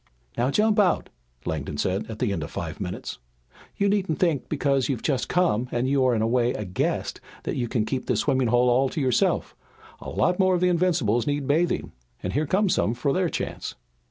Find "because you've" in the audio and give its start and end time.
4.49-5.03